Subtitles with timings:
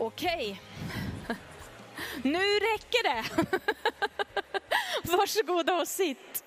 [0.00, 0.62] Okej.
[2.22, 3.24] Nu räcker det.
[5.16, 6.44] Varsågoda och sitt.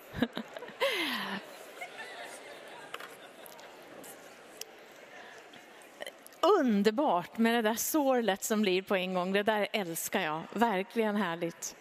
[6.42, 9.34] Underbart med det där sorlet som blir på en gång.
[9.34, 10.42] Det där älskar jag.
[10.54, 11.76] Verkligen härligt.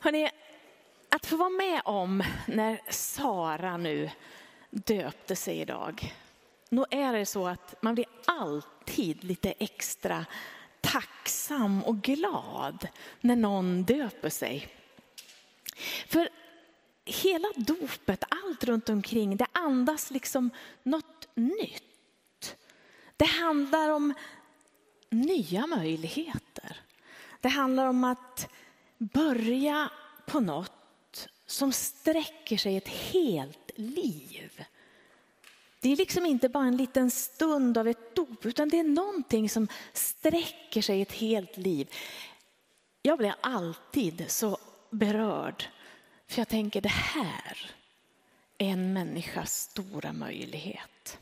[0.00, 0.30] Hörrni,
[1.08, 4.10] att få vara med om när Sara nu
[4.70, 6.14] döpte sig idag.
[6.68, 10.26] Nog är det så att man blir alltid lite extra
[10.80, 12.88] tacksam och glad
[13.20, 14.68] när någon döper sig.
[16.06, 16.28] För
[17.04, 20.50] hela dopet, allt runt omkring, det andas liksom
[20.82, 22.56] något nytt.
[23.16, 24.14] Det handlar om
[25.10, 26.80] nya möjligheter.
[27.40, 28.48] Det handlar om att
[28.98, 29.90] börja
[30.26, 34.64] på något som sträcker sig ett helt liv.
[35.80, 39.50] Det är liksom inte bara en liten stund av ett dop, utan det är någonting
[39.50, 41.94] som sträcker sig ett helt liv.
[43.02, 44.58] Jag blir alltid så
[44.90, 45.64] berörd,
[46.26, 47.70] för jag tänker det här
[48.58, 51.18] är en människas stora möjlighet.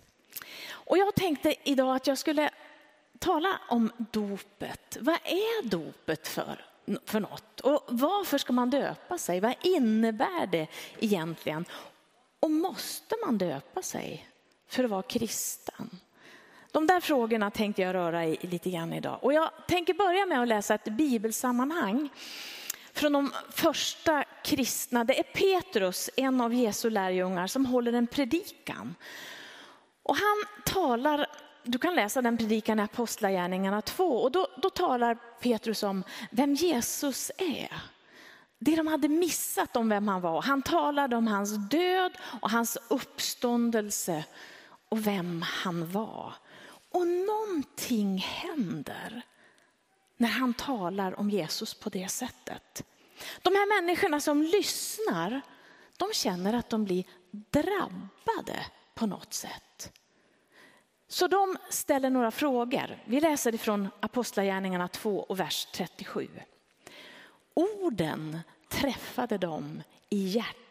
[0.70, 2.50] Och jag tänkte idag att jag skulle
[3.18, 4.96] tala om dopet.
[5.00, 6.64] Vad är dopet för,
[7.04, 7.60] för något?
[7.60, 9.40] Och varför ska man döpa sig?
[9.40, 10.66] Vad innebär det
[11.00, 11.64] egentligen?
[12.40, 14.26] Och måste man döpa sig?
[14.68, 15.90] För att vara kristen?
[16.72, 19.18] De där frågorna tänkte jag röra i lite grann idag.
[19.22, 22.08] Och jag tänker börja med att läsa ett bibelsammanhang
[22.92, 25.04] från de första kristna.
[25.04, 28.94] Det är Petrus, en av Jesu lärjungar, som håller en predikan.
[30.02, 31.26] Och han talar,
[31.62, 36.54] du kan läsa den predikan i Apostlagärningarna 2, och då, då talar Petrus om vem
[36.54, 37.82] Jesus är
[38.58, 40.42] det de hade missat om vem han var.
[40.42, 44.24] Han talade om hans död och hans uppståndelse
[44.88, 46.34] och vem han var.
[46.90, 49.22] Och någonting händer
[50.16, 52.84] när han talar om Jesus på det sättet.
[53.42, 55.40] De här människorna som lyssnar,
[55.96, 59.92] de känner att de blir drabbade på något sätt.
[61.08, 63.02] Så de ställer några frågor.
[63.04, 66.28] Vi läser ifrån Apostlagärningarna 2 och vers 37.
[67.54, 70.65] Orden träffade dem i hjärtat.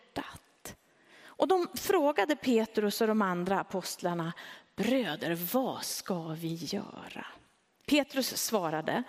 [1.38, 4.34] Och de frågade Petrus och de andra apostlarna,
[4.76, 7.26] bröder vad ska vi göra?
[7.86, 9.04] Petrus svarade,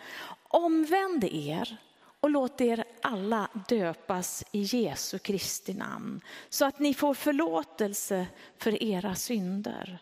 [0.49, 1.77] omvänd er
[2.21, 8.27] och låt er alla döpas i Jesu Kristi namn så att ni får förlåtelse
[8.59, 9.99] för era synder.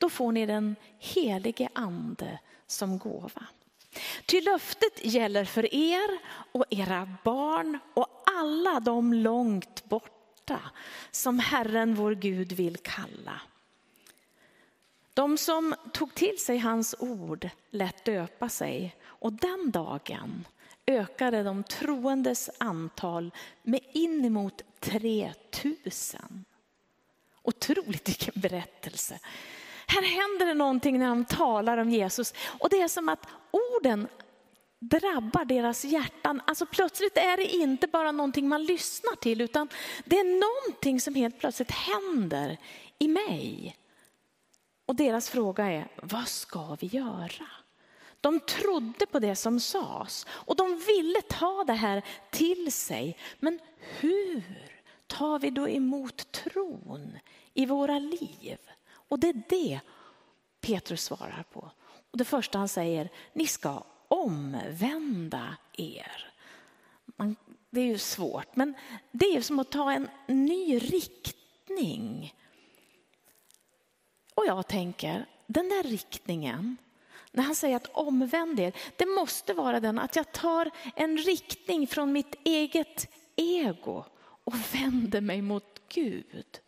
[0.00, 3.46] Då får ni den helige ande som gåva.
[4.26, 6.18] Ty löftet gäller för er
[6.52, 10.19] och era barn och alla de långt bort
[10.50, 10.70] hjärta
[11.10, 13.40] som Herren vår Gud vill kalla.
[15.14, 20.46] De som tog till sig hans ord lät döpa sig och den dagen
[20.86, 23.30] ökade de troendes antal
[23.62, 26.44] med inemot 3000.
[27.42, 29.18] Otroligt vilken berättelse.
[29.86, 34.08] Här händer det någonting när de talar om Jesus och det är som att orden
[34.80, 36.42] drabbar deras hjärtan.
[36.46, 39.68] Alltså plötsligt är det inte bara någonting man lyssnar till utan
[40.04, 42.58] det är någonting som helt plötsligt händer
[42.98, 43.76] i mig.
[44.86, 47.46] Och deras fråga är, vad ska vi göra?
[48.20, 53.16] De trodde på det som sades och de ville ta det här till sig.
[53.38, 54.42] Men hur
[55.06, 57.18] tar vi då emot tron
[57.54, 58.58] i våra liv?
[58.92, 59.80] Och det är det
[60.60, 61.70] Petrus svarar på.
[62.12, 66.32] Och det första han säger, ni ska omvända er.
[67.16, 67.36] Man,
[67.70, 68.74] det är ju svårt, men
[69.10, 72.34] det är som att ta en ny riktning.
[74.34, 76.76] Och jag tänker, den där riktningen,
[77.32, 81.86] när han säger att omvänd er, det måste vara den att jag tar en riktning
[81.86, 84.04] från mitt eget ego
[84.44, 86.60] och vänder mig mot Gud.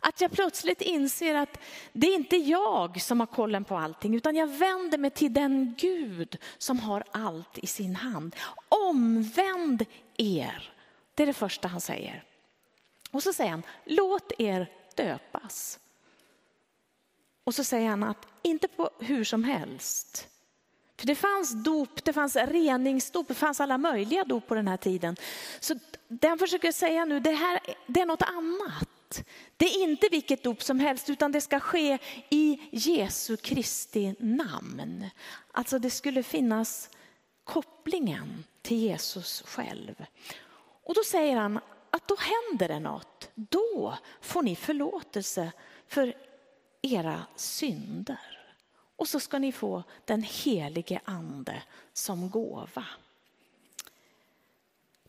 [0.00, 1.58] Att jag plötsligt inser att
[1.92, 5.74] det är inte jag som har kollen på allting, utan jag vänder mig till den
[5.78, 8.36] Gud som har allt i sin hand.
[8.68, 9.84] Omvänd
[10.16, 10.72] er.
[11.14, 12.24] Det är det första han säger.
[13.10, 15.78] Och så säger han, låt er döpas.
[17.44, 20.28] Och så säger han att inte på hur som helst.
[20.98, 24.76] För det fanns dop, det fanns reningsdop, det fanns alla möjliga dop på den här
[24.76, 25.16] tiden.
[25.60, 25.74] Så
[26.08, 29.24] det han försöker säga nu, det här det är något annat.
[29.56, 31.98] Det är inte vilket dop som helst utan det ska ske
[32.30, 35.06] i Jesu Kristi namn.
[35.52, 36.90] Alltså det skulle finnas
[37.44, 40.04] kopplingen till Jesus själv.
[40.84, 41.60] Och då säger han
[41.90, 43.30] att då händer det något.
[43.34, 45.52] Då får ni förlåtelse
[45.88, 46.14] för
[46.82, 48.37] era synder.
[48.98, 51.62] Och så ska ni få den helige ande
[51.92, 52.86] som gåva.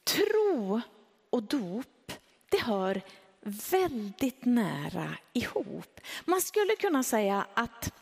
[0.04, 0.82] Tro
[1.30, 2.12] och dop,
[2.50, 3.02] det hör
[3.42, 6.00] väldigt nära ihop.
[6.26, 7.94] Man skulle kunna säga att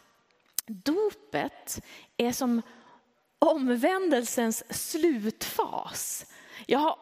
[0.66, 1.84] dopet
[2.18, 2.62] är som
[3.40, 6.25] omvändelsens slutfas.
[6.66, 7.00] Jag har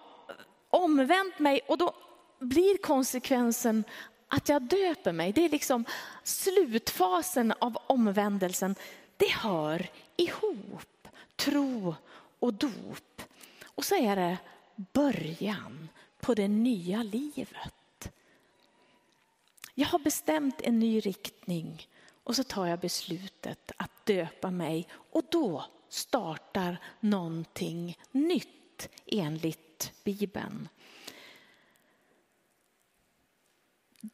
[0.69, 1.95] omvänt mig och då
[2.39, 3.83] blir konsekvensen
[4.27, 5.31] att jag döper mig.
[5.31, 5.85] Det är liksom
[6.23, 8.75] slutfasen av omvändelsen.
[9.17, 11.95] Det hör ihop, tro
[12.39, 13.21] och dop.
[13.65, 14.37] Och så är det
[14.75, 15.89] början
[16.19, 18.11] på det nya livet.
[19.73, 21.87] Jag har bestämt en ny riktning
[22.23, 30.69] och så tar jag beslutet att döpa mig och då startar någonting nytt enligt Bibeln.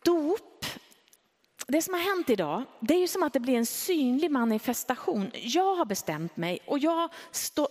[0.03, 0.65] Dop,
[1.67, 5.31] det som har hänt idag, det är ju som att det blir en synlig manifestation.
[5.33, 7.09] Jag har bestämt mig och jag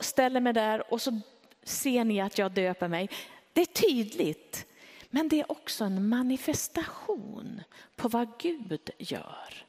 [0.01, 1.21] ställer mig där och så
[1.65, 3.11] ser ni att jag döper mig.
[3.53, 4.67] Det är tydligt,
[5.11, 7.63] men det är också en manifestation
[7.97, 9.67] på vad Gud gör.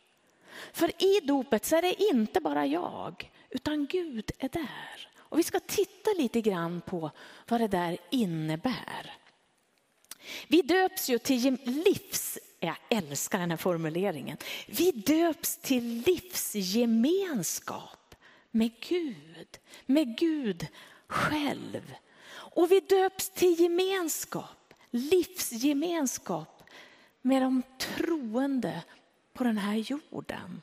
[0.73, 5.09] För i dopet så är det inte bara jag, utan Gud är där.
[5.17, 7.11] Och vi ska titta lite grann på
[7.47, 9.20] vad det där innebär.
[10.47, 14.37] Vi döps ju till livs, jag älskar den här formuleringen.
[14.67, 18.15] Vi döps till livsgemenskap
[18.51, 20.67] med Gud, med Gud
[21.07, 21.93] själv.
[22.31, 26.63] Och vi döps till gemenskap, livsgemenskap
[27.21, 28.83] med de troende
[29.33, 30.61] på den här jorden.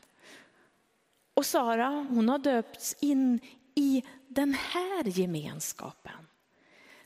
[1.35, 3.41] Och Sara hon har döpts in
[3.75, 6.27] i den här gemenskapen.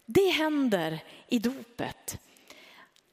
[0.06, 2.18] Det händer i dopet.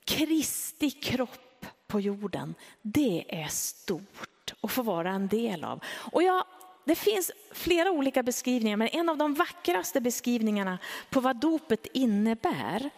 [0.10, 5.84] Kristi kropp på jorden, det är stort att få vara en del av.
[6.12, 6.44] Och jag,
[6.86, 10.78] det finns flera olika beskrivningar, men en av de vackraste beskrivningarna
[11.10, 12.90] på vad dopet innebär,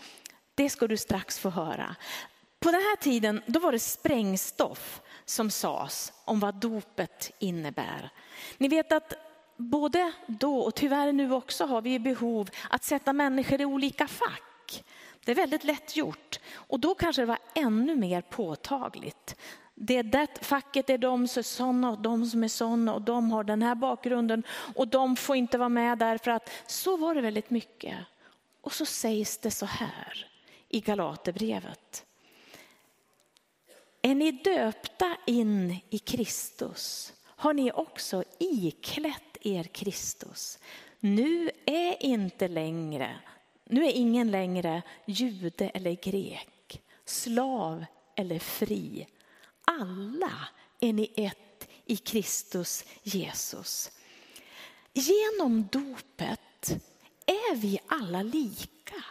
[0.56, 1.96] det ska du strax få höra.
[2.60, 8.10] På den här tiden då var det sprängstoff som sades om vad dopet innebär.
[8.58, 9.14] Ni vet att
[9.58, 14.51] både då och tyvärr nu också har vi behov att sätta människor i olika fack.
[15.26, 19.36] Det är väldigt lätt gjort och då kanske det var ännu mer påtagligt.
[19.76, 23.02] Det är det facket är de som är sådana och de som är sådana och
[23.02, 24.44] de har den här bakgrunden
[24.76, 27.98] och de får inte vara med därför att så var det väldigt mycket.
[28.62, 30.28] Och så sägs det så här
[30.70, 32.06] i Galaterbrevet.
[34.02, 40.60] Är ni döpta in i Kristus har ni också iklätt er Kristus.
[41.00, 43.20] Nu är inte längre,
[43.72, 47.86] nu är ingen längre jude eller grek, slav
[48.16, 49.08] eller fri.
[49.66, 50.48] Alla
[50.80, 53.92] är ni ett i Kristus Jesus.
[54.94, 56.72] Genom dopet
[57.26, 59.04] är vi alla lika.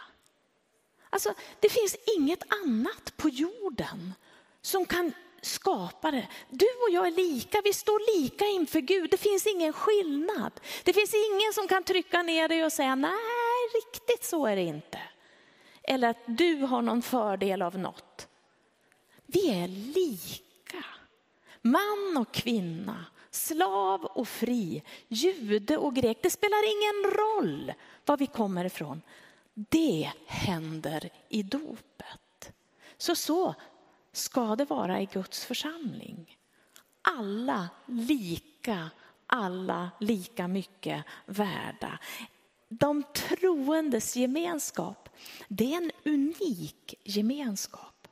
[1.09, 4.13] Alltså, det finns inget annat på jorden
[4.61, 6.27] som kan skapa det.
[6.49, 9.09] Du och jag är lika, vi står lika inför Gud.
[9.11, 10.51] Det finns ingen skillnad.
[10.83, 14.55] Det finns ingen som kan trycka ner dig och säga nej, Nej, riktigt så är
[14.55, 14.99] det inte.
[15.83, 18.27] Eller att du har någon fördel av något.
[19.25, 20.85] Vi är lika.
[21.61, 26.17] Man och kvinna, slav och fri, jude och grek.
[26.21, 27.73] Det spelar ingen roll
[28.05, 29.01] var vi kommer ifrån.
[29.53, 32.53] Det händer i dopet.
[32.97, 33.55] Så så
[34.11, 36.37] ska det vara i Guds församling.
[37.01, 38.89] Alla lika,
[39.27, 41.99] alla lika mycket värda.
[42.73, 45.09] De troendes gemenskap,
[45.47, 48.07] det är en unik gemenskap.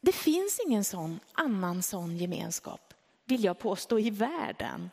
[0.00, 4.90] Det finns ingen sån annan sån gemenskap, vill jag påstå, i världen.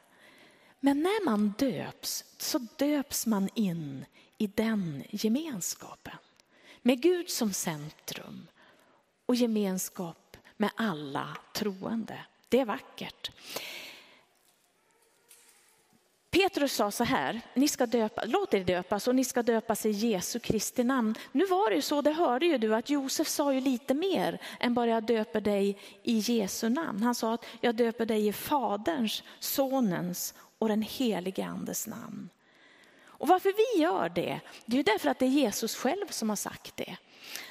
[0.79, 4.05] Men när man döps så döps man in
[4.37, 6.17] i den gemenskapen.
[6.81, 8.47] Med Gud som centrum
[9.25, 12.25] och gemenskap med alla troende.
[12.49, 13.31] Det är vackert.
[16.33, 19.89] Petrus sa så här, ni ska döpa, låt er döpas och ni ska döpas i
[19.89, 21.15] Jesu Kristi namn.
[21.31, 24.41] Nu var det ju så, det hörde ju du, att Josef sa ju lite mer
[24.59, 27.03] än bara jag döper dig i Jesu namn.
[27.03, 32.29] Han sa att jag döper dig i Faderns, Sonens och den helige Andes namn.
[33.05, 36.29] Och varför vi gör det, det är ju därför att det är Jesus själv som
[36.29, 36.97] har sagt det.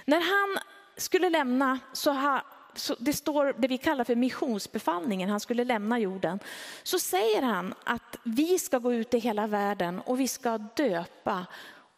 [0.04, 0.62] När han
[0.96, 2.40] skulle lämna, så,
[2.74, 6.38] så det står det vi kallar för missionsbefallningen, han skulle lämna jorden.
[6.82, 11.46] Så säger han att vi ska gå ut i hela världen och vi ska döpa.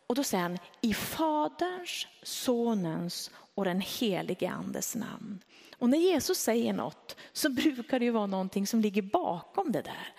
[0.07, 5.41] Och då säger han i Faderns, Sonens och den helige andes namn.
[5.79, 9.83] Och när Jesus säger något så brukar det ju vara någonting som ligger bakom det
[9.83, 10.13] där.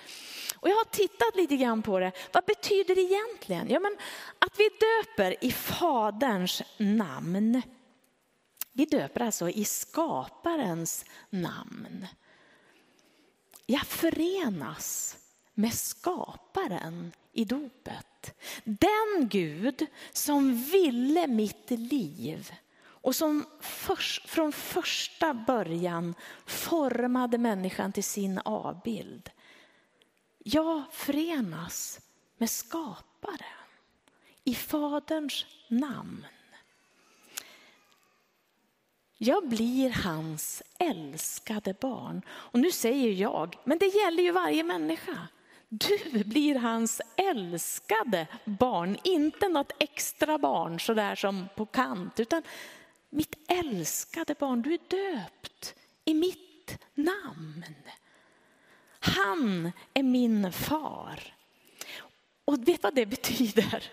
[0.56, 2.12] Och jag har tittat lite grann på det.
[2.32, 3.70] Vad betyder det egentligen?
[3.70, 3.98] Ja, men
[4.40, 7.62] att vi döper i Faderns namn.
[8.78, 12.08] Vi döper alltså i skaparens namn.
[13.66, 15.18] Jag förenas
[15.54, 18.36] med skaparen i dopet.
[18.64, 22.52] Den Gud som ville mitt liv
[22.84, 26.16] och som först, från första början
[26.46, 29.30] formade människan till sin avbild.
[30.38, 32.00] Jag förenas
[32.38, 33.68] med skaparen
[34.44, 36.26] i Faderns namn.
[39.18, 42.22] Jag blir hans älskade barn.
[42.30, 45.28] Och nu säger jag, men det gäller ju varje människa.
[45.70, 52.44] Du blir hans älskade barn, inte något extra barn sådär som på kant, utan
[53.10, 57.66] mitt älskade barn, du är döpt i mitt namn.
[59.00, 61.34] Han är min far.
[62.46, 63.92] Och vet vad det betyder?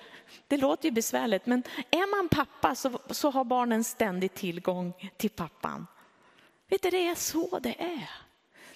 [0.53, 5.31] Det låter ju besvärligt, men är man pappa så, så har barnen ständig tillgång till
[5.31, 5.87] pappan.
[6.69, 8.11] Vet du, det är så det är.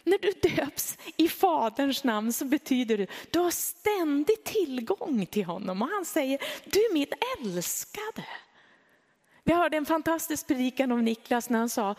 [0.02, 5.82] När du döps i Faderns namn så betyder det du har ständig tillgång till honom.
[5.82, 8.26] Och han säger, du är mitt älskade.
[9.44, 11.94] Vi hörde en fantastisk predikan av Niklas när han sa,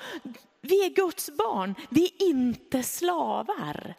[0.62, 3.96] vi är Guds barn, vi är inte slavar.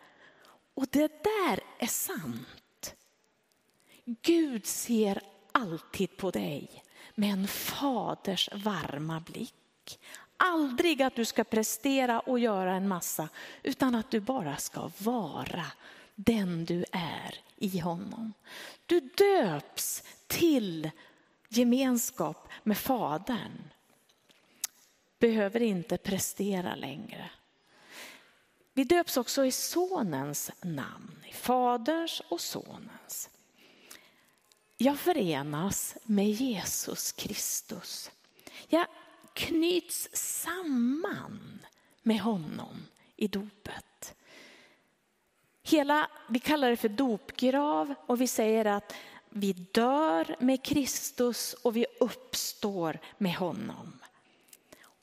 [0.75, 2.95] Och det där är sant.
[4.05, 5.23] Gud ser
[5.61, 6.85] alltid på dig
[7.15, 10.00] med en faders varma blick.
[10.37, 13.29] Aldrig att du ska prestera och göra en massa,
[13.62, 15.67] utan att du bara ska vara
[16.15, 18.33] den du är i honom.
[18.87, 20.91] Du döps till
[21.49, 23.71] gemenskap med Fadern.
[25.19, 27.31] Behöver inte prestera längre.
[28.73, 33.31] Vi döps också i Sonens namn, i Faderns och Sonens.
[34.81, 38.11] Jag förenas med Jesus Kristus.
[38.69, 38.87] Jag
[39.33, 41.59] knyts samman
[42.03, 44.15] med honom i dopet.
[45.63, 48.95] Hela, vi kallar det för dopgrav och vi säger att
[49.29, 53.99] vi dör med Kristus och vi uppstår med honom.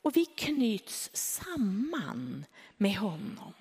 [0.02, 2.44] Och vi knyts samman
[2.76, 3.52] med honom.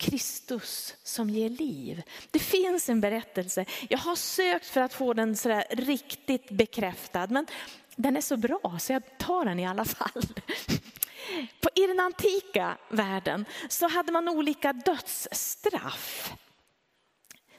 [0.00, 2.02] Kristus som ger liv.
[2.30, 7.46] Det finns en berättelse, jag har sökt för att få den sådär riktigt bekräftad, men
[7.96, 10.22] den är så bra så jag tar den i alla fall.
[11.74, 16.32] I den antika världen så hade man olika dödsstraff.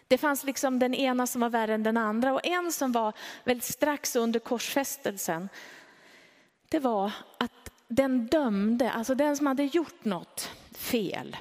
[0.07, 3.13] Det fanns liksom den ena som var värre än den andra och en som var
[3.43, 5.49] väl strax under korsfästelsen.
[6.69, 11.37] Det var att den dömde, alltså den som hade gjort något fel,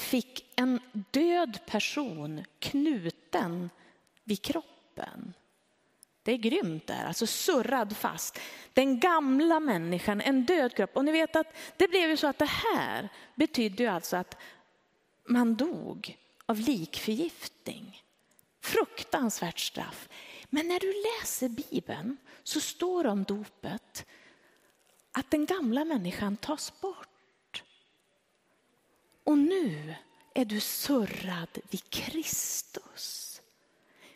[0.00, 3.70] fick en död person knuten
[4.24, 5.34] vid kroppen.
[6.22, 8.38] Det är grymt där, alltså surrad fast.
[8.72, 10.96] Den gamla människan, en död kropp.
[10.96, 14.36] Och ni vet att det blev ju så att det här betydde ju alltså att
[15.24, 18.02] man dog av likförgiftning.
[18.62, 20.08] Fruktansvärt straff.
[20.50, 24.06] Men när du läser Bibeln så står det om dopet
[25.12, 27.09] att den gamla människan tas bort.
[29.30, 29.94] Och nu
[30.34, 33.40] är du surrad vid Kristus.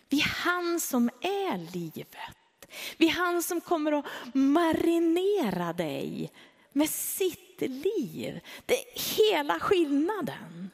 [0.09, 2.66] Vid han som är livet.
[2.97, 6.33] Vid han som kommer att marinera dig
[6.73, 8.40] med sitt liv.
[8.66, 10.71] Det är hela skillnaden.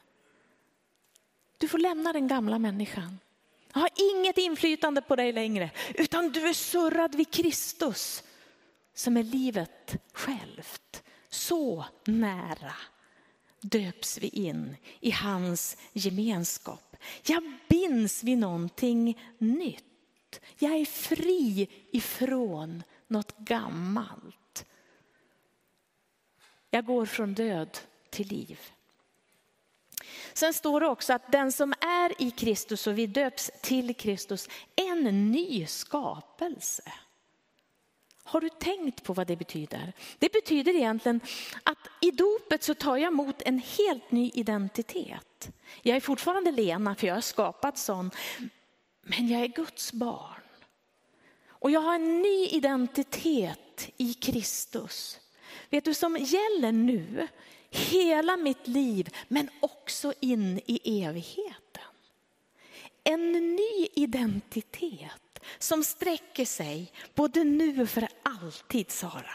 [1.57, 3.19] Du får lämna den gamla människan.
[3.73, 8.23] Jag har inget inflytande på dig längre, utan du är surrad vid Kristus
[8.93, 11.03] som är livet självt.
[11.29, 12.73] Så nära
[13.61, 16.97] döps vi in i hans gemenskap.
[17.25, 20.41] Jag binds vid någonting nytt.
[20.59, 24.65] Jag är fri ifrån något gammalt.
[26.69, 27.77] Jag går från död
[28.09, 28.59] till liv.
[30.33, 34.49] Sen står det också att den som är i Kristus och vi döps till Kristus,
[34.75, 36.83] en ny skapelse.
[38.31, 39.93] Har du tänkt på vad det betyder?
[40.19, 41.21] Det betyder egentligen
[41.63, 45.51] att i dopet så tar jag emot en helt ny identitet.
[45.81, 48.11] Jag är fortfarande Lena för jag är skapad sån,
[49.01, 50.41] men jag är Guds barn.
[51.47, 55.19] Och jag har en ny identitet i Kristus.
[55.69, 57.27] Vet du, som gäller nu,
[57.69, 61.83] hela mitt liv, men också in i evigheten.
[63.03, 69.33] En ny identitet som sträcker sig både nu och för alltid, Sara.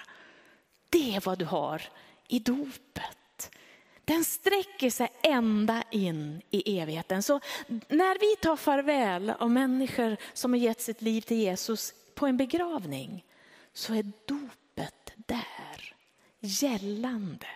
[0.90, 1.82] Det är vad du har
[2.28, 3.56] i dopet.
[4.04, 7.22] Den sträcker sig ända in i evigheten.
[7.22, 7.40] Så
[7.88, 12.36] när vi tar farväl av människor som har gett sitt liv till Jesus på en
[12.36, 13.24] begravning
[13.72, 15.94] så är dopet där,
[16.40, 17.46] gällande.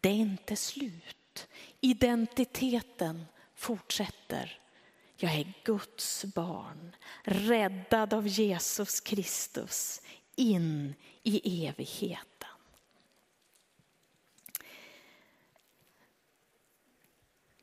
[0.00, 1.48] Det är inte slut.
[1.80, 4.58] Identiteten fortsätter.
[5.16, 10.00] Jag är Guds barn, räddad av Jesus Kristus
[10.36, 12.28] in i evigheten.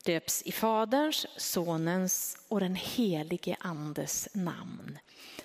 [0.04, 4.98] Döps i Faderns, Sonens och den helige Andes namn.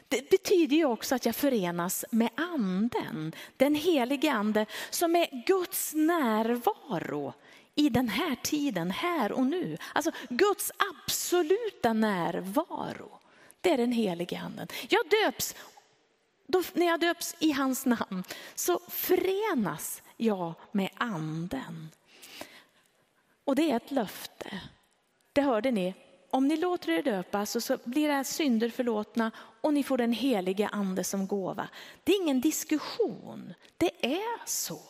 [0.07, 5.93] Det betyder ju också att jag förenas med anden, den helige ande som är Guds
[5.93, 7.33] närvaro
[7.77, 9.77] i den här tiden, här och nu.
[9.93, 13.19] Alltså Guds absoluta närvaro.
[13.61, 14.67] Det är den helige anden.
[14.89, 15.55] Jag döps,
[16.47, 18.23] då, när jag döps i hans namn
[18.55, 21.89] så förenas jag med anden.
[23.43, 24.61] Och det är ett löfte.
[25.33, 25.93] Det hörde ni.
[26.29, 29.31] Om ni låter er döpas så blir era synder förlåtna
[29.61, 31.67] och ni får den helige ande som gåva.
[32.03, 33.53] Det är ingen diskussion.
[33.77, 34.81] Det är så.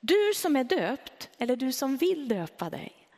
[0.00, 3.08] Du som är döpt, eller du som vill döpa dig,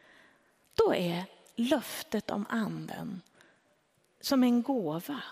[0.75, 1.25] då är
[1.57, 3.23] löftet om anden
[4.21, 5.23] som en gåva.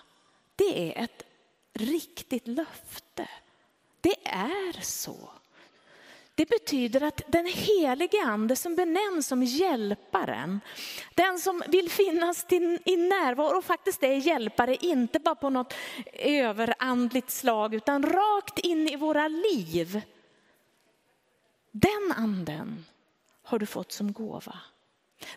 [0.56, 1.22] Det är ett
[1.72, 3.28] riktigt löfte.
[4.00, 5.30] Det är så.
[6.36, 10.60] Det betyder att den helige ande som benämns som hjälparen,
[11.14, 15.74] den som vill finnas till, i närvaro och faktiskt är hjälpare, inte bara på något
[16.12, 20.02] överandligt slag utan rakt in i våra liv.
[21.76, 22.84] Den anden
[23.42, 24.58] har du fått som gåva.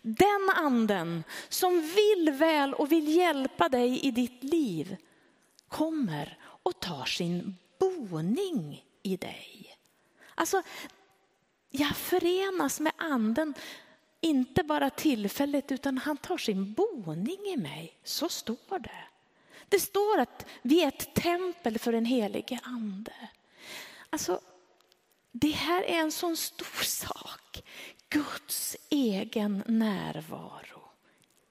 [0.01, 4.98] Den anden som vill väl och vill hjälpa dig i ditt liv
[5.67, 9.77] kommer och tar sin boning i dig.
[10.36, 10.62] Alltså,
[11.70, 13.53] jag förenas med anden,
[14.22, 17.98] inte bara tillfälligt utan han tar sin boning i mig.
[18.03, 19.03] Så står det.
[19.70, 23.13] Det står att vi är ett tempel för den helige ande.
[24.10, 24.41] Alltså,
[25.32, 27.63] det här är en sån stor sak.
[28.10, 30.92] Guds egen närvaro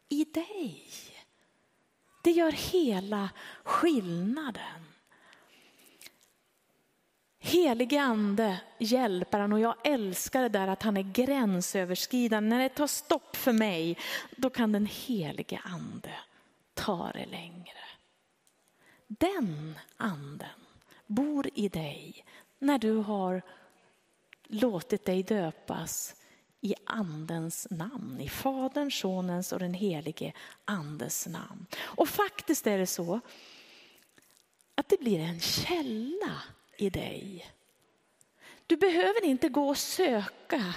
[0.09, 0.85] i dig.
[2.23, 3.31] Det gör hela
[3.65, 4.87] skillnaden.
[7.39, 12.49] Helige ande, hjälparen och jag älskar det där att han är gränsöverskridande.
[12.49, 13.99] När det tar stopp för mig,
[14.37, 16.15] då kan den helige ande
[16.75, 17.79] ta det längre.
[19.07, 20.49] Den anden
[21.07, 22.25] bor i dig
[22.59, 23.43] när du har
[24.49, 26.15] låtit dig döpas
[26.61, 30.33] i andens namn, i faderns, sonens och den helige
[30.65, 31.67] andes namn.
[31.79, 33.21] Och faktiskt är det så
[34.75, 36.43] att det blir en källa
[36.77, 37.51] i dig.
[38.67, 40.75] Du behöver inte gå och söka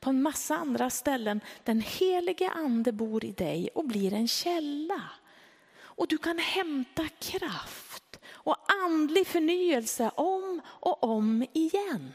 [0.00, 1.40] på en massa andra ställen.
[1.64, 5.02] Den helige ande bor i dig och blir en källa.
[5.74, 12.12] Och du kan hämta kraft och andlig förnyelse om och om igen.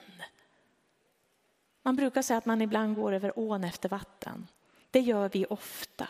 [1.87, 4.47] Man brukar säga att man ibland går över ån efter vatten.
[4.91, 6.07] Det gör vi ofta.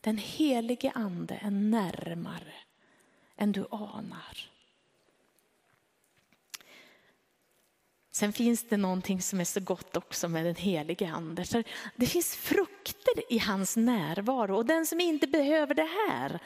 [0.00, 2.54] Den helige ande är närmare
[3.36, 4.50] än du anar.
[8.10, 11.44] Sen finns det någonting som är så gott också med den helige ande.
[11.44, 11.64] För
[11.96, 16.40] det finns frukter i hans närvaro och den som inte behöver det här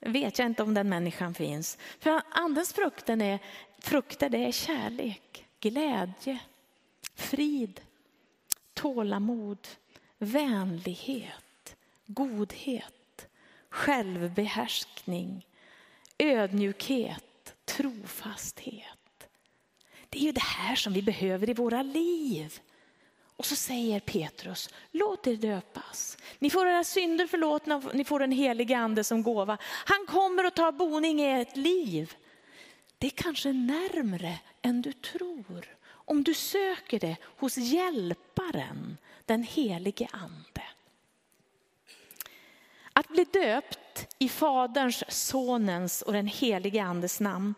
[0.00, 1.78] vet jag inte om den människan finns.
[1.98, 3.38] För andens frukter är,
[3.78, 6.38] frukter det är kärlek, glädje,
[7.14, 7.80] frid,
[8.84, 9.68] tålamod,
[10.18, 13.28] vänlighet, godhet,
[13.68, 15.46] självbehärskning,
[16.18, 19.28] ödmjukhet, trofasthet.
[20.08, 22.58] Det är ju det här som vi behöver i våra liv.
[23.36, 26.18] Och så säger Petrus, låt er döpas.
[26.38, 29.58] Ni får era synder förlåtna, och ni får den helige ande som gåva.
[29.62, 32.14] Han kommer att ta boning i ert liv.
[32.98, 35.73] Det är kanske närmre än du tror.
[36.04, 40.62] Om du söker det hos hjälparen, den helige ande.
[42.92, 47.54] Att bli döpt i Faderns, Sonens och den helige andes namn,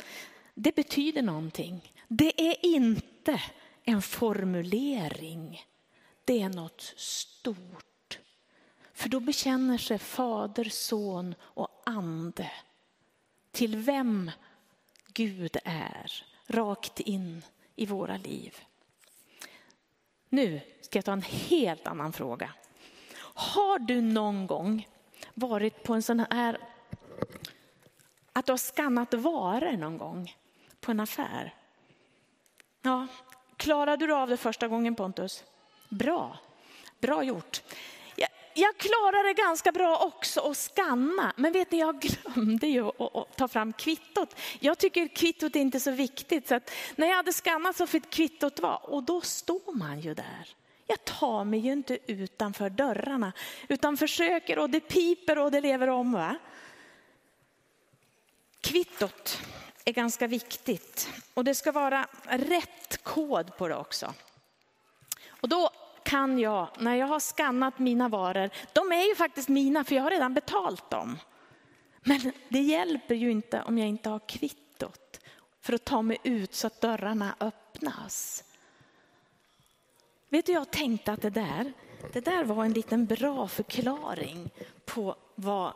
[0.54, 1.92] det betyder någonting.
[2.08, 3.42] Det är inte
[3.84, 5.66] en formulering.
[6.24, 8.18] Det är något stort.
[8.92, 12.50] För då bekänner sig Fader, Son och Ande
[13.52, 14.30] till vem
[15.12, 16.12] Gud är,
[16.46, 17.42] rakt in
[17.76, 18.56] i våra liv.
[20.28, 22.50] Nu ska jag ta en helt annan fråga.
[23.34, 24.88] Har du någon gång
[25.34, 26.58] varit på en sån här,
[28.32, 30.36] att du har skannat varor någon gång
[30.80, 31.54] på en affär?
[32.82, 33.06] Ja,
[33.56, 35.44] Klarade du av det första gången Pontus?
[35.88, 36.38] Bra,
[37.00, 37.62] bra gjort.
[38.58, 43.16] Jag, klarade klarade ganska bra också att skanna, men vet ni, jag glömde ju att,
[43.16, 44.36] att, ta fram kvittot.
[44.60, 48.10] Jag tycker kvittot är inte så viktigt, så att när jag hade skannat så fick
[48.10, 50.48] kvittot vara, och då står man ju där.
[50.86, 53.32] Jag tar mig ju inte utanför dörrarna,
[53.68, 56.12] utan försöker och det piper och det lever om.
[56.12, 56.36] Va?
[58.60, 59.40] Kvittot
[59.84, 64.14] är ganska viktigt och det ska vara rätt kod på det också.
[65.28, 65.70] Och då
[66.06, 70.02] kan jag, när jag har skannat mina varor, de är ju faktiskt mina för jag
[70.02, 71.18] har redan betalt dem.
[72.00, 75.20] Men det hjälper ju inte om jag inte har kvittot
[75.60, 78.44] för att ta mig ut så att dörrarna öppnas.
[80.28, 81.72] Vet du, jag tänkte att det där,
[82.12, 84.50] det där var en liten bra förklaring
[84.84, 85.72] på vad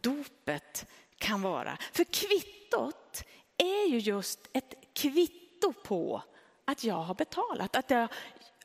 [0.00, 0.86] dopet
[1.18, 1.78] kan vara.
[1.92, 3.24] För kvittot
[3.56, 6.22] är ju just ett kvitto på
[6.64, 7.76] att jag har betalat.
[7.76, 8.08] Att jag,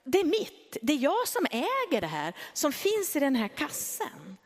[0.04, 3.48] det är mitt, det är jag som äger det här som finns i den här
[3.48, 4.38] kassen.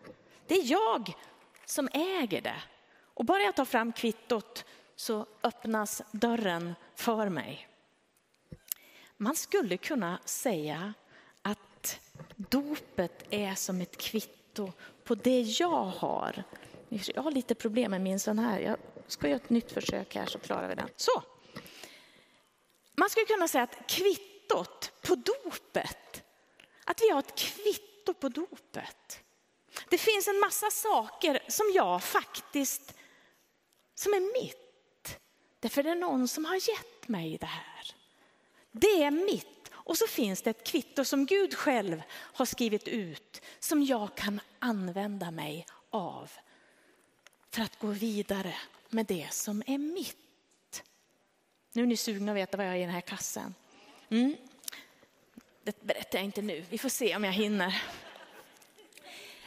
[0.48, 1.14] Det är jag
[1.66, 2.62] som äger det.
[3.14, 4.66] Och bara jag tar fram kvittot
[4.96, 7.68] så öppnas dörren för mig.
[9.18, 10.94] Man skulle kunna säga
[11.42, 12.00] att
[12.36, 14.72] dopet är som ett kvitto
[15.04, 16.44] på det jag har.
[16.90, 18.60] Jag har lite problem med min sån här.
[18.60, 20.90] Jag ska göra ett nytt försök här så klarar vi den.
[20.96, 21.24] Så.
[22.96, 23.88] Man skulle kunna säga att
[24.46, 26.24] kvittot på dopet,
[26.86, 29.20] att vi har ett kvitto på dopet.
[29.90, 32.94] Det finns en massa saker som jag faktiskt,
[33.96, 35.20] som är mitt.
[35.60, 37.96] Därför är det någon som har gett mig det här.
[38.72, 39.72] Det är mitt.
[39.74, 44.42] Och så finns det ett kvitto som Gud själv har skrivit ut som jag kan
[44.60, 46.32] använda mig av
[47.52, 48.56] för att gå vidare
[48.90, 50.84] med det som är mitt.
[51.74, 53.54] Nu är ni sugna att veta vad jag har i den här kassen.
[54.10, 54.36] Mm.
[55.64, 57.84] Det berättar jag inte nu, vi får se om jag hinner.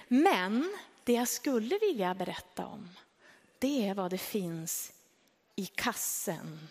[0.09, 2.89] Men det jag skulle vilja berätta om,
[3.59, 4.93] det är vad det finns
[5.57, 6.69] i kassen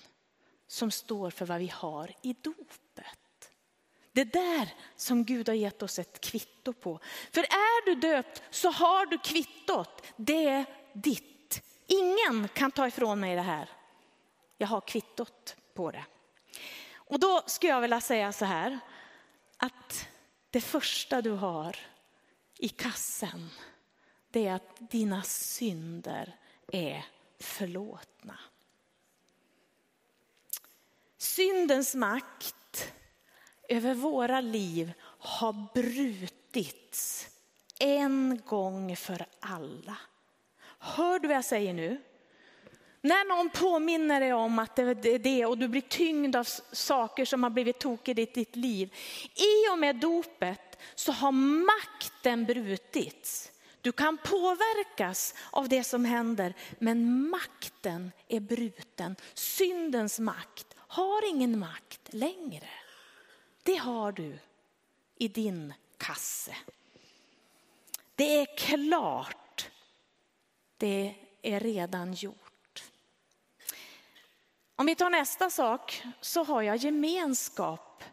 [0.67, 3.51] som står för vad vi har i dopet.
[4.11, 6.99] Det där som Gud har gett oss ett kvitto på.
[7.31, 10.03] För är du döpt så har du kvittot.
[10.15, 11.63] Det är ditt.
[11.87, 13.69] Ingen kan ta ifrån mig det här.
[14.57, 16.05] Jag har kvittot på det.
[17.07, 18.79] Och då skulle jag vilja säga så här
[19.57, 20.07] att
[20.49, 21.77] det första du har
[22.57, 23.49] i kassen
[24.31, 26.35] det är att dina synder
[26.67, 27.05] är
[27.39, 28.39] förlåtna.
[31.17, 32.93] Syndens makt
[33.69, 37.29] över våra liv har brutits
[37.79, 39.97] en gång för alla.
[40.79, 42.01] Hör du vad jag säger nu?
[43.01, 47.25] När någon påminner dig om att det är det och du blir tyngd av saker
[47.25, 48.93] som har blivit tokigt i ditt liv.
[49.35, 53.51] I och med dopet så har makten brutits.
[53.81, 59.15] Du kan påverkas av det som händer men makten är bruten.
[59.33, 62.69] Syndens makt har ingen makt längre.
[63.63, 64.39] Det har du
[65.17, 66.55] i din kasse.
[68.15, 69.69] Det är klart.
[70.77, 72.46] Det är redan gjort.
[74.79, 78.03] Om vi tar nästa sak så har jag gemenskap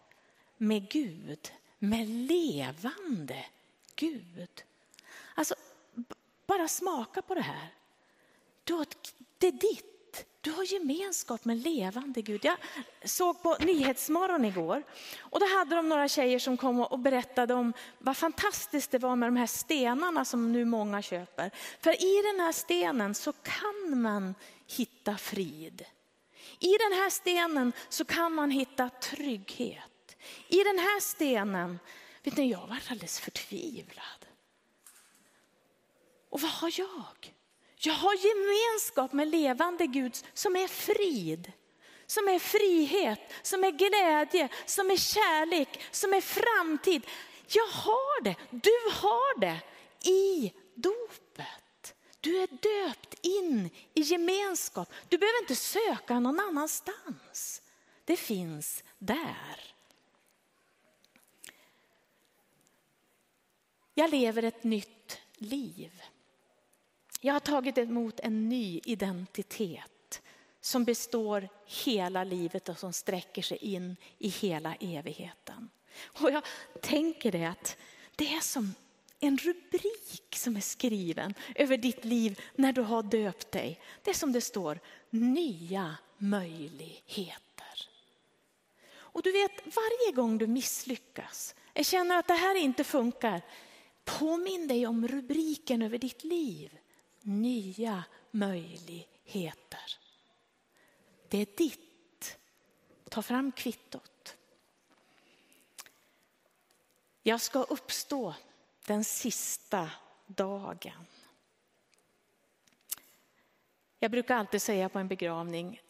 [0.56, 3.46] med Gud, med levande
[3.94, 4.62] Gud.
[5.34, 5.54] Alltså,
[6.46, 7.74] bara smaka på det här.
[9.38, 10.26] det är ditt.
[10.40, 12.44] Du har gemenskap med levande Gud.
[12.44, 12.56] Jag
[13.04, 14.82] såg på Nyhetsmorgon igår
[15.20, 19.16] och då hade de några tjejer som kom och berättade om vad fantastiskt det var
[19.16, 21.50] med de här stenarna som nu många köper.
[21.80, 24.34] För i den här stenen så kan man
[24.66, 25.84] hitta frid.
[26.58, 30.16] I den här stenen så kan man hitta trygghet.
[30.48, 31.78] I den här stenen,
[32.22, 34.26] vet ni, jag var alldeles förtvivlad.
[36.30, 37.34] Och vad har jag?
[37.76, 41.52] Jag har gemenskap med levande Gud som är frid,
[42.06, 47.06] som är frihet, som är glädje, som är kärlek, som är framtid.
[47.48, 49.60] Jag har det, du har det
[50.10, 51.63] i dopet.
[52.24, 54.92] Du är döpt in i gemenskap.
[55.08, 57.62] Du behöver inte söka någon annanstans.
[58.04, 59.74] Det finns där.
[63.94, 66.02] Jag lever ett nytt liv.
[67.20, 70.22] Jag har tagit emot en ny identitet
[70.60, 75.70] som består hela livet och som sträcker sig in i hela evigheten.
[76.04, 76.42] Och jag
[76.82, 77.76] tänker det att
[78.16, 78.74] det är som
[79.20, 83.80] en rubrik som är skriven över ditt liv när du har döpt dig.
[84.02, 87.88] Det är som det står, nya möjligheter.
[88.94, 93.42] Och du vet, varje gång du misslyckas, jag känner att det här inte funkar,
[94.04, 96.78] påminn dig om rubriken över ditt liv.
[97.20, 99.98] Nya möjligheter.
[101.28, 102.38] Det är ditt.
[103.08, 104.36] Ta fram kvittot.
[107.22, 108.34] Jag ska uppstå
[108.86, 109.90] den sista
[110.26, 111.06] dagen.
[113.98, 115.80] Jag brukar alltid säga på en begravning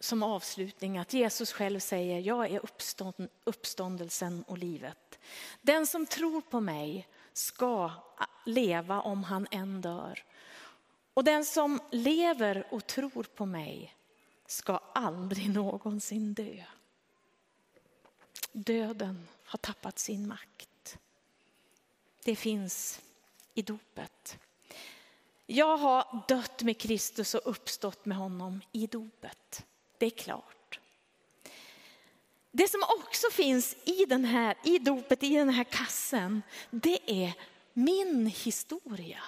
[0.00, 5.18] som avslutning att Jesus själv säger, jag är uppstånd, uppståndelsen och livet.
[5.62, 7.90] Den som tror på mig ska
[8.46, 10.24] leva om han än dör.
[11.14, 13.96] Och den som lever och tror på mig
[14.46, 16.64] ska aldrig någonsin dö.
[18.52, 20.68] Döden har tappat sin makt.
[22.28, 23.00] Det finns
[23.54, 24.38] i dopet.
[25.46, 29.64] Jag har dött med Kristus och uppstått med honom i dopet.
[29.98, 30.80] Det är klart.
[32.50, 37.32] Det som också finns i, den här, i dopet, i den här kassen, det är
[37.72, 39.22] min historia.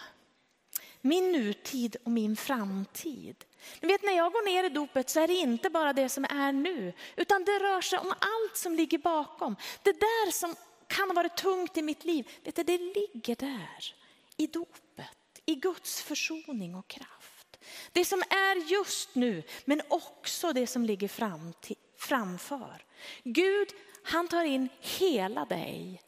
[1.00, 3.44] Min nutid och min framtid.
[3.80, 6.24] Ni vet när jag går ner i dopet så är det inte bara det som
[6.24, 9.56] är nu, utan det rör sig om allt som ligger bakom.
[9.82, 10.56] Det där som
[10.90, 13.94] kan ha varit tungt i mitt liv, vet du, det ligger där
[14.36, 17.58] i dopet, i Guds försoning och kraft.
[17.92, 22.84] Det som är just nu, men också det som ligger fram till, framför.
[23.24, 23.68] Gud,
[24.02, 26.02] han tar in hela dig.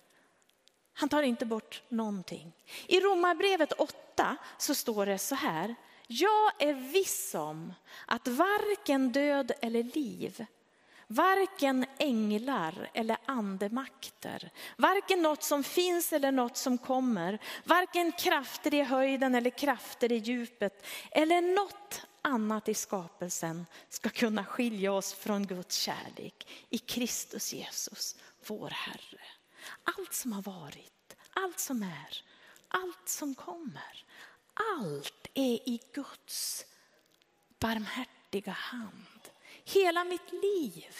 [0.92, 2.52] Han tar inte bort någonting.
[2.86, 5.74] I Romarbrevet 8 så står det så här.
[6.06, 7.74] Jag är viss om
[8.06, 10.46] att varken död eller liv,
[11.14, 18.82] varken änglar eller andemakter, varken något som finns eller något som kommer, varken krafter i
[18.82, 25.46] höjden eller krafter i djupet eller något annat i skapelsen ska kunna skilja oss från
[25.46, 29.20] Guds kärlek i Kristus Jesus, vår Herre.
[29.84, 32.24] Allt som har varit, allt som är,
[32.68, 34.04] allt som kommer,
[34.78, 36.66] allt är i Guds
[37.58, 39.11] barmhärtiga hand.
[39.74, 40.96] Hela mitt liv.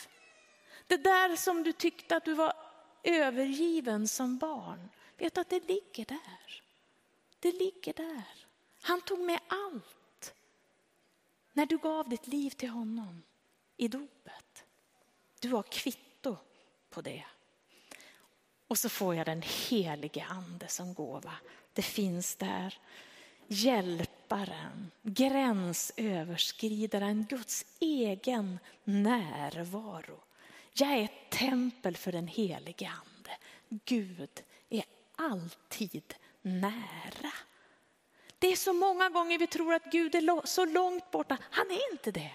[0.86, 2.52] Det där som du tyckte att du var
[3.02, 4.88] övergiven som barn.
[5.16, 6.62] Vet att det ligger där.
[7.40, 8.46] Det ligger där.
[8.80, 10.34] Han tog med allt.
[11.52, 13.22] När du gav ditt liv till honom
[13.76, 14.64] i dopet.
[15.40, 16.36] Du har kvitto
[16.90, 17.24] på det.
[18.68, 21.34] Och så får jag den helige ande som gåva.
[21.72, 22.78] Det finns där.
[23.52, 30.20] Hjälparen, gränsöverskridaren, Guds egen närvaro.
[30.72, 33.30] Jag är ett tempel för den helige ande.
[33.84, 34.84] Gud är
[35.16, 37.32] alltid nära.
[38.38, 41.38] Det är så många gånger vi tror att Gud är så långt borta.
[41.50, 42.32] Han är inte det.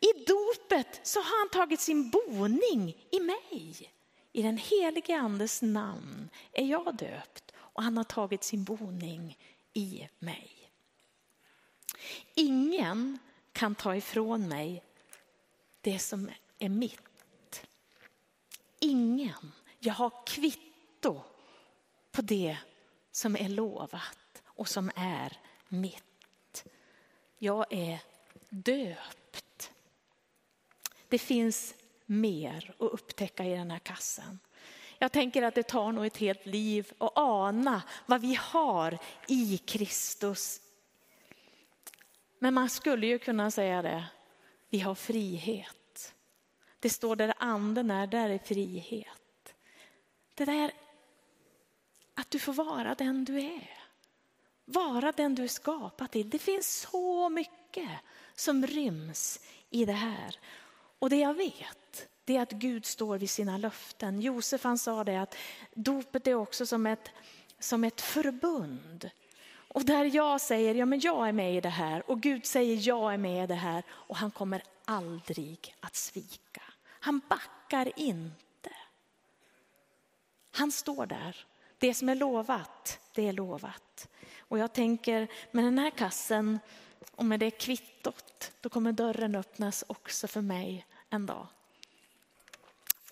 [0.00, 3.92] I dopet så har han tagit sin boning i mig.
[4.32, 9.38] I den helige andes namn är jag döpt och han har tagit sin boning
[9.74, 10.70] i mig.
[12.34, 13.18] Ingen
[13.52, 14.84] kan ta ifrån mig
[15.80, 17.66] det som är mitt.
[18.80, 19.52] Ingen.
[19.78, 21.22] Jag har kvitto
[22.12, 22.56] på det
[23.10, 26.64] som är lovat och som är mitt.
[27.38, 28.02] Jag är
[28.48, 29.72] döpt.
[31.08, 31.74] Det finns
[32.06, 34.38] mer att upptäcka i den här kassen.
[34.98, 39.58] Jag tänker att det tar nog ett helt liv att ana vad vi har i
[39.58, 40.60] Kristus.
[42.38, 44.04] Men man skulle ju kunna säga det,
[44.70, 46.14] vi har frihet.
[46.80, 49.54] Det står där anden är, där är frihet.
[50.34, 50.72] Det där
[52.14, 53.78] att du får vara den du är.
[54.64, 56.30] Vara den du är skapad till.
[56.30, 57.90] Det finns så mycket
[58.34, 60.38] som ryms i det här.
[60.98, 61.78] Och det jag vet,
[62.24, 64.20] det är att Gud står vid sina löften.
[64.20, 65.36] Josef han sa det att
[65.74, 67.10] dopet är också som ett,
[67.58, 69.10] som ett förbund.
[69.74, 72.88] Och där jag säger, ja men jag är med i det här och Gud säger
[72.88, 76.62] jag är med i det här och han kommer aldrig att svika.
[76.86, 78.70] Han backar inte.
[80.50, 81.46] Han står där.
[81.78, 84.08] Det som är lovat, det är lovat.
[84.38, 86.58] Och jag tänker med den här kassen
[87.10, 91.46] och med det kvittot, då kommer dörren öppnas också för mig en dag.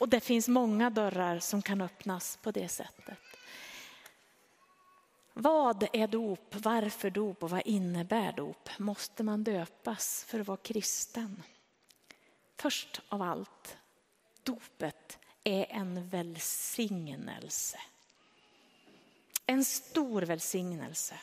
[0.03, 3.19] Och det finns många dörrar som kan öppnas på det sättet.
[5.33, 6.55] Vad är dop?
[6.55, 8.69] Varför dop och vad innebär dop?
[8.79, 11.43] Måste man döpas för att vara kristen?
[12.57, 13.77] Först av allt,
[14.43, 17.79] dopet är en välsignelse.
[19.47, 21.15] En stor välsignelse.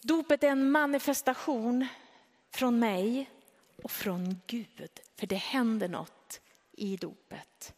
[0.00, 1.86] Dopet är en manifestation
[2.50, 3.30] från mig
[3.82, 5.00] och från Gud.
[5.16, 6.17] För det händer något
[6.78, 7.74] i dopet.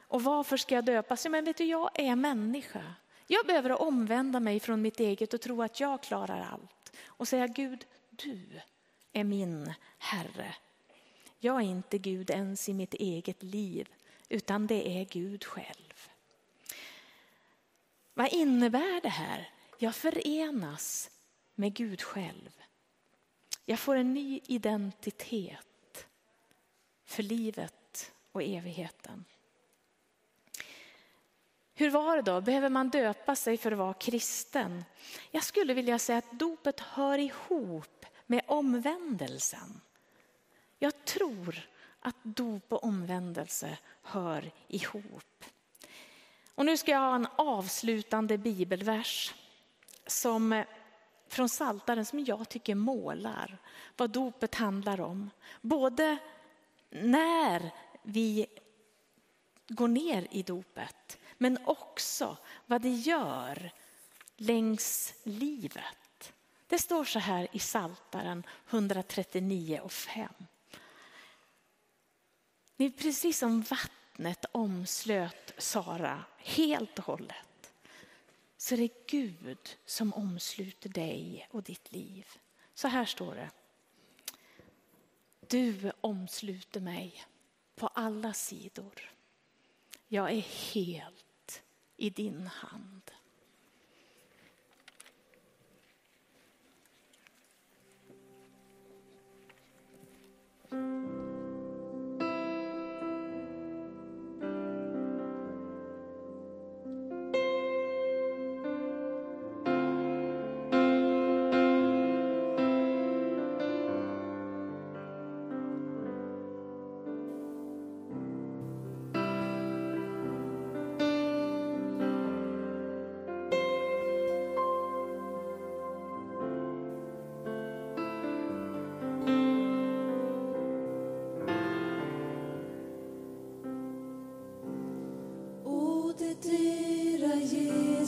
[0.00, 1.24] Och varför ska jag döpas?
[1.24, 2.94] Ja, men vet du, jag är människa.
[3.26, 6.96] Jag behöver omvända mig från mitt eget och tro att jag klarar allt.
[7.06, 8.60] Och säga Gud, du
[9.12, 10.54] är min Herre.
[11.38, 13.88] Jag är inte Gud ens i mitt eget liv,
[14.28, 16.08] utan det är Gud själv.
[18.14, 19.50] Vad innebär det här?
[19.78, 21.10] Jag förenas
[21.54, 22.62] med Gud själv.
[23.64, 26.06] Jag får en ny identitet
[27.04, 27.77] för livet
[28.32, 29.24] och evigheten.
[31.74, 32.40] Hur var det då?
[32.40, 34.84] Behöver man döpa sig för att vara kristen?
[35.30, 39.80] Jag skulle vilja säga att dopet hör ihop med omvändelsen.
[40.78, 41.68] Jag tror
[42.00, 45.44] att dop och omvändelse hör ihop.
[46.54, 49.34] Och nu ska jag ha en avslutande bibelvers
[50.06, 50.66] som, eh,
[51.28, 53.58] från Saltaren som jag tycker målar
[53.96, 55.30] vad dopet handlar om.
[55.60, 56.18] Både
[56.90, 57.70] när
[58.08, 58.46] vi
[59.68, 63.70] går ner i dopet men också vad det gör
[64.36, 66.32] längs livet.
[66.66, 70.28] Det står så här i Saltaren 139 och 5.
[72.76, 77.72] Det är precis som vattnet omslöt Sara helt och hållet.
[78.56, 82.26] Så det är Gud som omsluter dig och ditt liv.
[82.74, 83.50] Så här står det.
[85.46, 87.24] Du omsluter mig
[87.78, 89.10] på alla sidor.
[90.08, 90.40] Jag är
[90.74, 91.62] helt
[91.96, 93.10] i din hand.
[100.70, 101.27] Mm.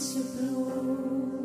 [0.00, 1.39] Cristo blu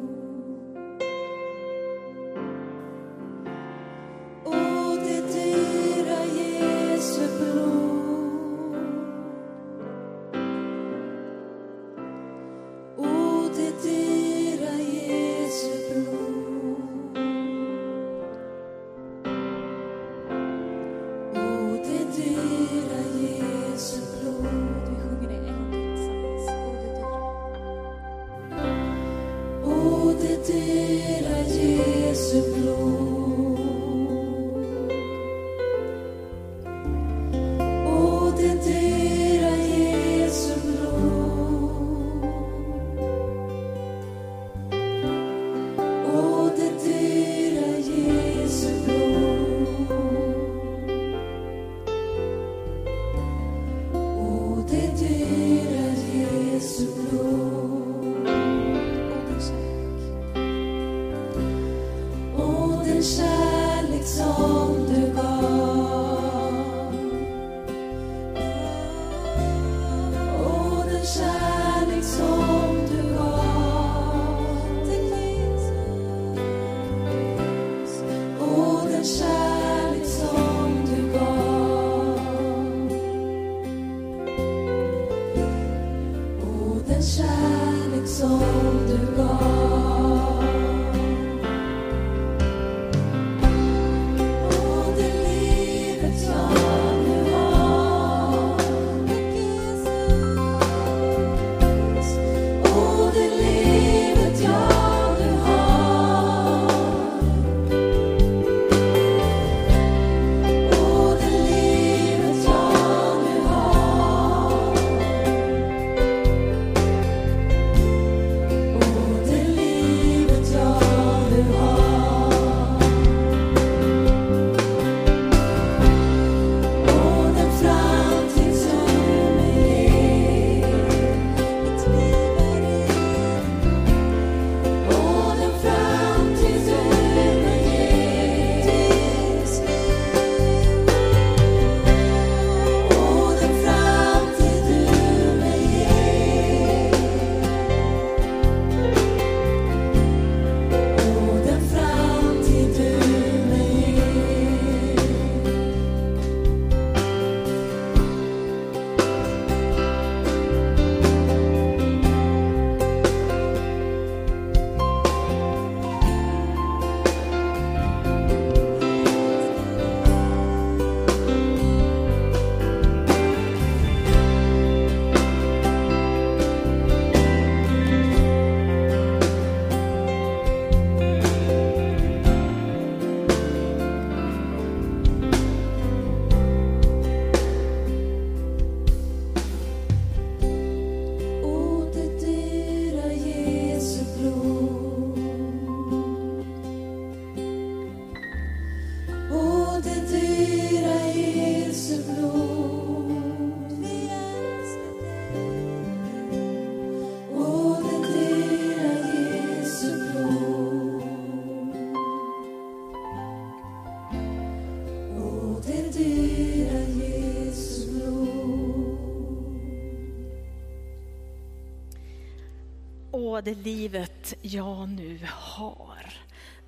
[223.41, 226.13] Det livet jag nu har.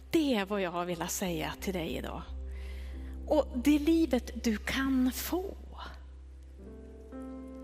[0.10, 2.22] Det är vad jag har velat säga till dig idag.
[3.28, 5.56] Och det livet du kan få.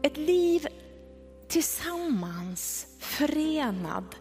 [0.01, 0.67] Ett liv
[1.47, 4.15] tillsammans, förenad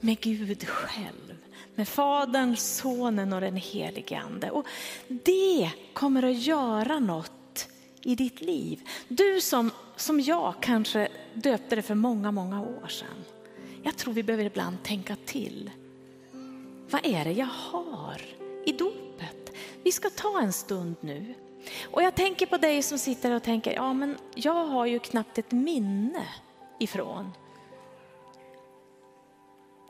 [0.00, 1.36] med Gud själv.
[1.74, 4.50] Med Fadern, Sonen och den helige Ande.
[4.50, 4.66] Och
[5.08, 7.68] det kommer att göra något
[8.02, 8.80] i ditt liv.
[9.08, 13.24] Du som, som jag kanske döpte det för många, många år sedan.
[13.86, 15.70] Jag tror vi behöver ibland tänka till.
[16.90, 18.22] Vad är det jag har
[18.64, 19.52] i dopet?
[19.82, 21.34] Vi ska ta en stund nu.
[21.90, 25.38] Och jag tänker på dig som sitter och tänker, ja men jag har ju knappt
[25.38, 26.26] ett minne
[26.78, 27.32] ifrån.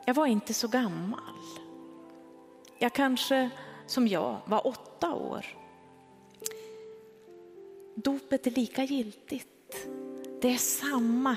[0.05, 1.35] Jag var inte så gammal.
[2.77, 3.49] Jag kanske,
[3.87, 5.45] som jag, var åtta år.
[7.95, 9.87] Dopet är lika giltigt.
[10.41, 11.35] Det är samma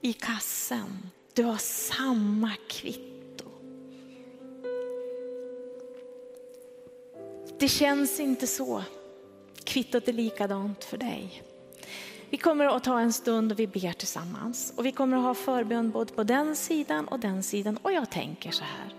[0.00, 1.10] i kassen.
[1.38, 3.44] Du har samma kvitto.
[7.58, 8.82] Det känns inte så.
[9.64, 11.42] Kvittot är likadant för dig.
[12.30, 14.72] Vi kommer att ta en stund och vi ber tillsammans.
[14.76, 17.76] Och vi kommer att ha förbön både på den sidan och den sidan.
[17.76, 18.94] Och jag tänker så här,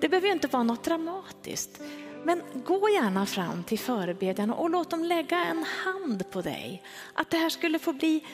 [0.00, 1.80] det behöver inte vara något dramatiskt.
[2.24, 6.82] Men gå gärna fram till förebedjarna och låt dem lägga en hand på dig.
[7.14, 8.24] Att det här skulle få bli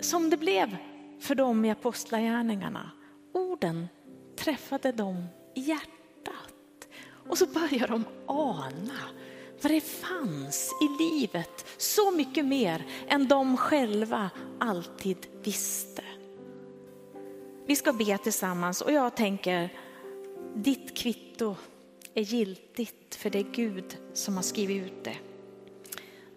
[0.00, 0.76] som det blev
[1.20, 2.90] för dem i apostlagärningarna.
[3.34, 3.88] Orden
[4.36, 6.88] träffade dem i hjärtat.
[7.28, 9.00] Och så börjar de ana
[9.62, 16.02] vad det fanns i livet så mycket mer än de själva alltid visste.
[17.66, 19.72] Vi ska be tillsammans och jag tänker
[20.54, 21.56] ditt kvitto
[22.14, 25.16] är giltigt för det är Gud som har skrivit ut det.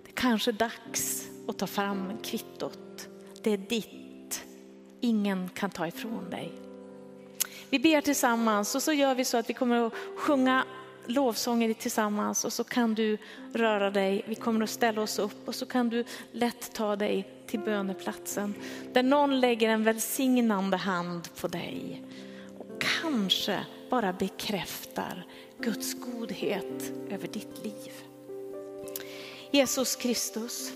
[0.03, 3.07] Det är kanske dags att ta fram kvittot.
[3.43, 4.00] Det är ditt.
[5.01, 6.51] Ingen kan ta ifrån dig.
[7.69, 10.65] Vi ber tillsammans och så gör vi så att vi kommer att sjunga
[11.05, 13.17] lovsånger tillsammans och så kan du
[13.53, 14.25] röra dig.
[14.27, 18.55] Vi kommer att ställa oss upp och så kan du lätt ta dig till böneplatsen
[18.93, 22.03] där någon lägger en välsignande hand på dig
[22.59, 25.25] och kanske bara bekräftar
[25.59, 27.91] Guds godhet över ditt liv.
[29.51, 30.73] Jesus Kristus,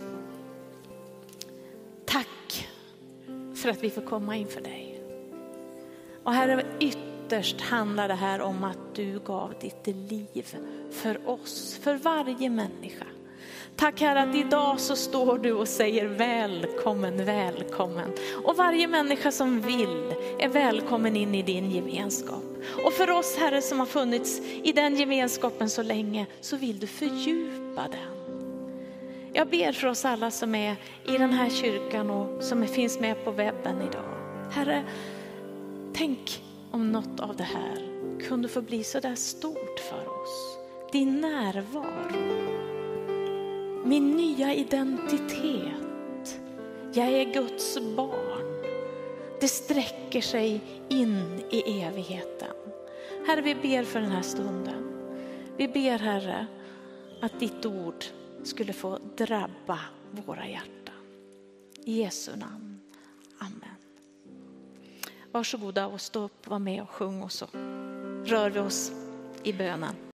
[3.65, 5.01] för att vi får komma inför dig.
[6.23, 10.55] Och Herre, ytterst handlar det här om att du gav ditt liv
[10.91, 13.05] för oss, för varje människa.
[13.75, 18.11] Tack Herre att idag så står du och säger välkommen, välkommen.
[18.43, 22.43] Och varje människa som vill är välkommen in i din gemenskap.
[22.85, 26.87] Och för oss Herre som har funnits i den gemenskapen så länge så vill du
[26.87, 28.24] fördjupa den.
[29.35, 30.75] Jag ber för oss alla som är
[31.05, 34.13] i den här kyrkan och som finns med på webben idag.
[34.51, 34.83] Herre,
[35.93, 37.77] tänk om något av det här
[38.27, 40.57] kunde få bli så där stort för oss.
[40.91, 42.55] Din närvaro
[43.85, 46.39] min nya identitet.
[46.93, 48.63] Jag är Guds barn.
[49.41, 52.55] Det sträcker sig in i evigheten.
[53.27, 55.07] Herre, vi ber för den här stunden.
[55.57, 56.47] Vi ber Herre
[57.21, 58.05] att ditt ord
[58.47, 59.79] skulle få drabba
[60.25, 60.95] våra hjärtan.
[61.83, 62.79] I Jesu namn.
[63.39, 63.75] Amen.
[65.31, 67.45] Varsågoda och stå upp, var med och sjung och så
[68.25, 68.91] rör vi oss
[69.43, 70.05] i bönen.